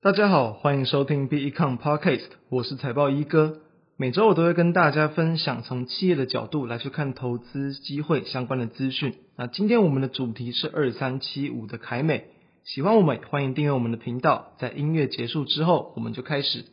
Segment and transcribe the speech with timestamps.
[0.00, 3.62] 大家好，欢迎收听 BECON Podcast，我是财报一哥。
[3.96, 9.14] 每周我都会跟大家分享从企业的角度来去看投资机会相关的资讯。
[9.34, 12.26] 那今天我们的主题是二三七五的凯美。
[12.62, 14.52] 喜欢我们，欢迎订阅我们的频道。
[14.60, 16.66] 在音乐结束之后，我们就开始。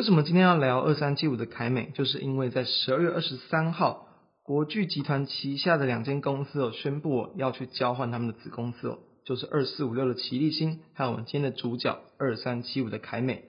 [0.00, 1.90] 为什么今天要聊二三七五的凯美？
[1.92, 4.08] 就是因为在十二月二十三号，
[4.42, 13.44] 国巨集团旗下的两间公司哦宣布要去交换他们的子公司哦，就是二四五六的奇力新，还有我们今天的主角二三七五的凯美。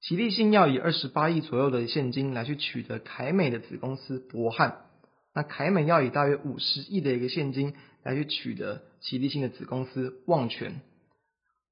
[0.00, 4.78] 奇力新要以二十八亿左右的现金来去取得凯美的子公司博汉，
[5.32, 10.80] 那凯美要以大约五十亿的一个现金来去取得奇力新的子公司旺泉。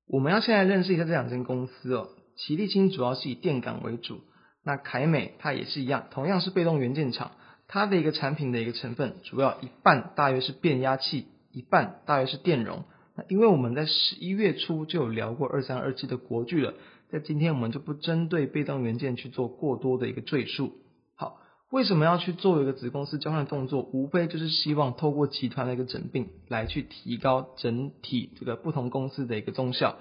[0.07, 2.11] 我们要现在认识一下这两间公司哦。
[2.37, 4.21] 奇力新主要是以电感为主，
[4.63, 7.33] 那凯美它也是一样，同样是被动元件厂，
[7.67, 12.85] 它的一个产品的一个成分主要一半大约是变压器，一半大约是电容。
[13.17, 16.75] 那因为我们在十一月初就有聊过二三二七的国巨了，
[17.11, 20.75] 在今天我们就不针对被动元件去做过多的一个赘述。
[21.15, 23.81] 好，为什么要去做一个子公司交换动作？
[23.81, 29.97] 无非就是希望透过集团的一个整并来去提高整体这个不同公司的一个综效。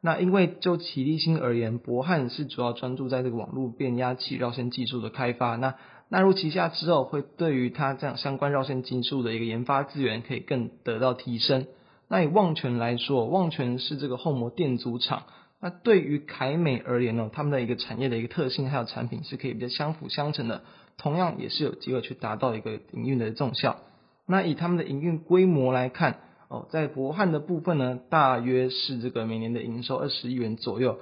[0.00, 5.56] 那因为就奇力星而言，博汉是主要专注在这个网络变压器绕线技术的开发。
[5.56, 5.74] 那
[6.08, 11.66] 纳入旗下之后，会对于它这样相关绕线技术的一个研发资源可以更得到提升。
[12.06, 15.24] 那以旺泉来说，旺泉是这个后膜电阻厂。
[15.60, 20.62] 那对于凯美而言呢，他们的一个产业的一个特性还有产品是可以比较相辅相成的，
[20.96, 23.78] 同样也是有机会去达到一个营运的综效。
[24.26, 26.20] 那以他们的营运规模来看。
[26.48, 30.98] 哦，在博汉的部分呢，大约是这个每年的营收二十亿元左右，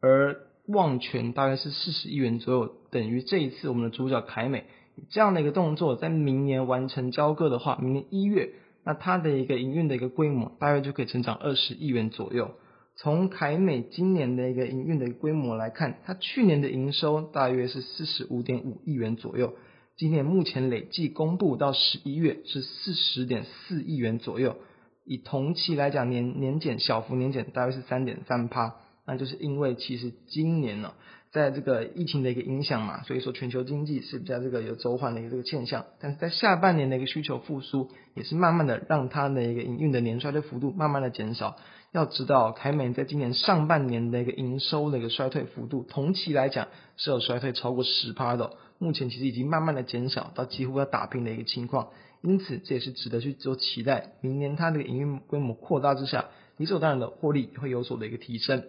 [0.00, 4.64] 而旺泉大约是四十亿元左右，等于这一次我们的主角凯美
[5.10, 8.52] 这样的一个动作，在明年完成交割的话，明年一月，
[8.84, 12.52] 那它的一个营运的一个规模大约就可以成长二十亿元左右。
[12.96, 19.54] 从凯美今年的一个营运的规模来看，它去年的营收大约是四十五点五亿元左右，
[19.96, 24.54] 今年目前累计公布到十一月是四十点四亿元左右。
[25.04, 28.76] 以同期来讲，年年减小幅年减大约是三点三趴，
[29.06, 30.94] 那就是因为其实今年呢，
[31.30, 41.56] 在这个疫情的一个影响嘛，所以说全球经济是比较这个有走缓的一个这个现象，但是在下半年的一个需求复苏，也是慢慢的让它的一个营运的年衰退幅度慢慢的减少。
[41.92, 46.66] 要知道，凯美在今年上半年的一个营收的一个衰退幅度，同期来讲
[46.96, 51.88] 是有衰退超过十趴的，目前其实已经慢慢的减少到几乎要打平的一个情况。
[52.22, 54.12] 因此，这也是值得去做期待。
[54.22, 56.26] 明年它的营运规模扩大之下，
[56.56, 58.64] 理所当然的获利会有所的一个提升。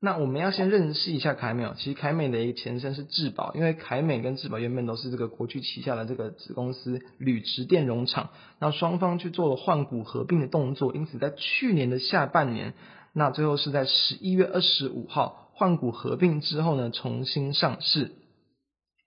[0.00, 1.74] 那我们要先认识一下凯美哦。
[1.76, 8.30] 其实凯美的一个前身是智宝，因为凯美跟智宝原本都是这个国巨旗下的这个子公司铝直电容厂。
[8.60, 12.74] 那双方去做了换股合并的动作，因此在去年的下半年，
[13.12, 18.12] 那最后是在十一月二十五号换股合并之后呢，重新上市。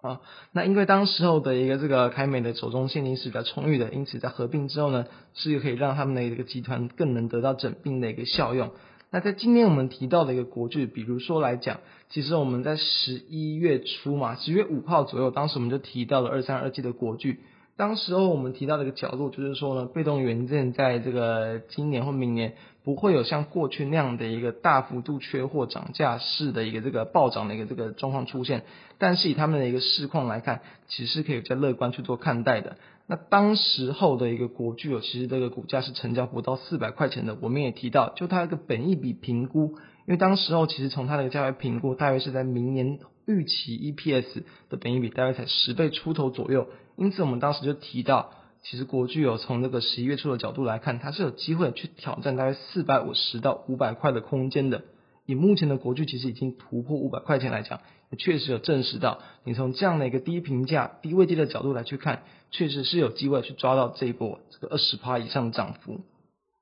[0.02, 0.20] 啊，
[0.52, 8.72] 那因为当时候的一个这个凯美的手中现金是比较充裕的，因此在合并之后呢，是可以让他们的一个集团更能得到整并的一个效用。
[9.12, 17.42] 那在今天我们提到的一个国剧，比如说来讲，其实我们在十一月初嘛，十月五号左右，当时我们就提到了二三二季的国剧。
[17.82, 22.54] 当时候我们提到的一个角度就是说呢，被动元件在这个今年或明年
[22.84, 28.62] 不会有像过去那样的一个大幅度缺货涨价式的一个这个暴涨的一个这个状况出现，
[29.00, 32.78] 但是以他们的一个市况来看，其实可以比较乐观去做看待的。
[33.12, 39.76] 那当时候的一个国巨，其实这个股价是成交不到四百块钱的，我们也提到，就它一个本益比评估，
[40.08, 46.70] 因为当时候其实从它的价位评估，大约是在明年预期 EPS 的本益比大约才十倍出头左右。
[46.96, 48.32] 因此，我们当时就提到，
[48.64, 54.84] 其实国巨有从这个十一月初的角度来看，它是有机会去挑战大约四百五十到五百块的空间的。
[55.32, 66.02] 以目前的国巨其实已经突破五百块钱来讲，也确实有证实到，你从这样的一个低评价、低位阶的角度来去看，确实是有机会去抓到这一波这个二十趴以上的涨幅。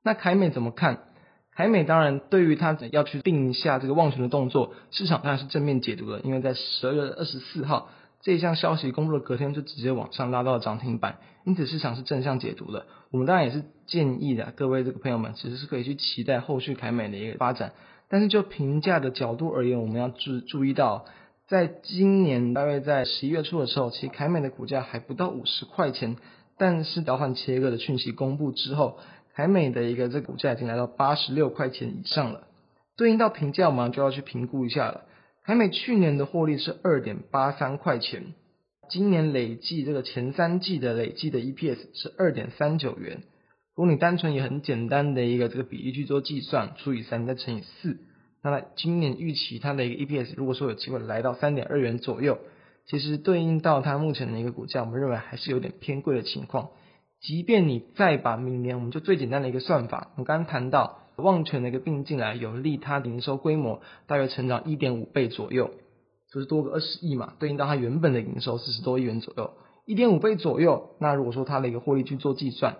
[0.03, 1.05] 那凯美怎么看？
[1.55, 7.89] 凯美当然对于它要去定下这个望权的动作，市场当然是正面解读的，因为在十二月二十四号。
[8.21, 12.85] 这一项消息公布了，隔天就直接往上拉到了涨停板，因此市场是正向解读的。
[13.11, 17.71] 我们当然也是建议的，各位这个朋友们其实是可以去期待后续凯美的一个发展。
[18.09, 21.05] 但是就评价的角度而言，我们要注注意到，
[21.47, 26.17] 在今年大约在十一月初的时候，其实凯美的股价还不到五十块钱，
[26.57, 28.97] 但是交换切割的讯息公布之后，
[29.33, 32.47] 凯美的一个这股价已经来到八十六块钱以上了。
[32.97, 35.05] 对应到评价，我们就要去评估一下了。
[35.45, 38.33] 凯美去年的获利是二点八三块钱，
[38.89, 43.23] 今年累计这个前三季的累计的 EPS 是二点三九元。
[43.75, 47.97] 如果你单纯以很简单的一个这个比例去做计算，除以三再乘以四，
[48.43, 52.37] 那么今年预期它的一个 EPS 如果说有机会来到三点二元左右，
[52.85, 56.69] 其实对应到它目前的一个股价，我们认为还是有点偏贵的情况。
[57.21, 65.71] 即便你再把明年，我们就最简单的一个算法，我们刚刚谈到旺全的一个并进来，有利它的营收规模大约成长一点五倍左右，
[66.31, 69.53] 就是多个二十亿嘛，对应到它原本的营收四十多亿元左右，
[69.85, 70.91] 一点五倍左右。
[70.99, 72.77] 那如果说它的一个获利去做计算，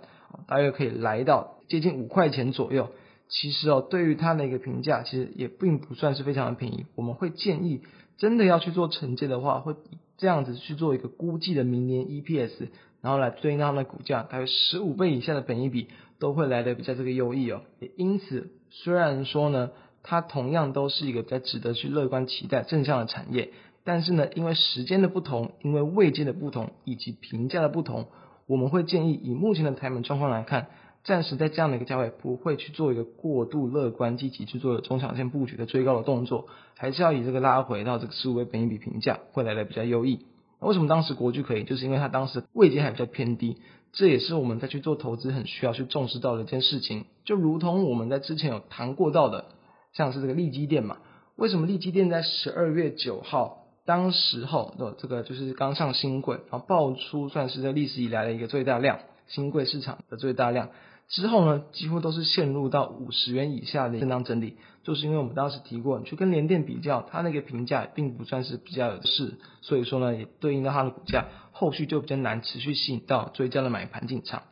[0.48, 2.90] 大约可以来到接近五块钱左右。
[3.28, 6.86] 其实哦，对于它的一个评价，其实也并不算是非常的便宜。
[6.96, 7.82] 我们会建议，
[8.18, 9.76] 真的要去做承接的话，会
[10.18, 12.70] 这样子去做一个估计的明年 EPS，
[13.02, 15.88] 然后来对应到它的股价，大约十五倍以下的本益比
[16.20, 17.62] 都会来的比较这个优异哦。
[17.80, 19.72] 也因此，虽然说呢，
[20.04, 23.52] 它同样都是一个比较值得去乐观期待正向的产业，
[23.84, 28.08] 但是呢，因为时间的不同，因为位阶的不同，以及评价的不同。
[28.48, 30.68] 我们会建议，以目前的台美状况来看，
[31.04, 40.26] 暂时在这样的一个价位，不会去做一个过度乐观、积极去做的中长线布局的追高的动作，还是要以这个拉回到这个十五倍本益比评价，会来的比较优异。
[40.60, 41.64] 为什么当时国巨可以？
[41.64, 43.58] 就是因为它当时位阶还比较偏低，
[43.94, 47.06] 这也是我们在去做投资很需要去重视到的一件事情。
[47.26, 49.46] 就如同我们在之前有谈过到的，
[49.94, 50.98] 像是这个利基店嘛，
[51.36, 53.58] 为什么利基店在十二月九号？
[53.86, 60.70] 当时候的这个就是刚上新贵，然后爆出算是这历史以来的一个最大量，新贵市场的最大量
[61.10, 74.44] 之后呢，几乎都是陷入到五十元以下的震荡整理，就是因为我们当时提过，你去跟联电比较，它那个评价并不算是比较有势，所以说呢，也对应到它的股价，后续就比较难持续吸引到追加的买盘进场。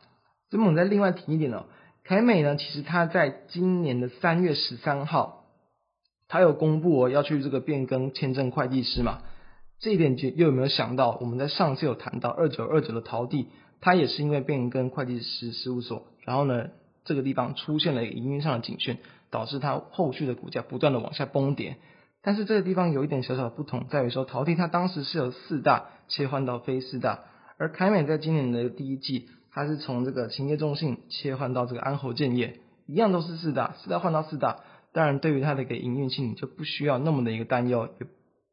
[0.50, 1.66] 那么我们再另外提一点哦，
[2.04, 5.36] 凯美呢，其实它在今年的三月十三号。
[6.30, 9.22] 它有公布哦，要去这个变更签证会计师嘛？
[9.80, 11.16] 这一点就又有没有想到？
[11.22, 13.48] 我们在上次有谈到二九二九的陶地，
[13.80, 16.68] 它也是因为变更会计师事务所，然后呢，
[17.04, 18.98] 这个地方出现了一个营运上的警讯，
[19.30, 21.76] 导致它后续的股价不断的往下崩跌。
[22.20, 27.20] 但是这个地方有一点小小的不同，在于说陶地它当时是由四大切换到非四大，
[27.56, 34.58] 而凯美在今年的第一季，它是从这个勤业中信切换到这个安侯建业，一样都是四大，四大换到四大。
[34.92, 37.88] 当然，对于它的一个营运性，就不需要那么的一个担忧，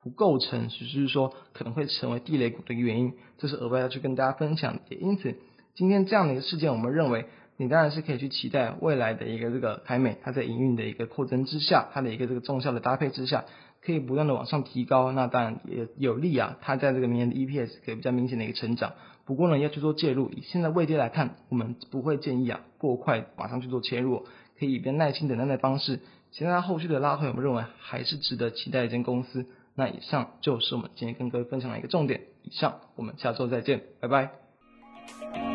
[0.06, 4.96] 不构成只是说可能会成为地雷股的一个原因，这是额外要去跟大家分享的。
[4.96, 5.36] 因此，
[5.74, 7.25] 今天这样的一个事件，我们认为
[7.57, 13.46] 你当然是可以去期待未来的一个这个凯美，它在营运的一个扩增之下，它的一个这个重效的搭配之下，
[13.84, 18.94] 可以不断的往上提高，那当然也有利啊，它在这个明年的 EPS 可以比较明显的一个成长。
[19.25, 24.28] 不过呢，要去做介入，以现在位阶来看，我们不会建议啊过快马上去做切入，
[24.60, 26.02] 可以以比较耐心等待的方式。
[26.30, 29.48] 现在后续的拉回，我们认为还是值得期待一间公司。
[29.75, 32.22] 那以上就是我们今天跟各位分享的一个重点。
[32.44, 35.55] 以上我们下周再见拜拜。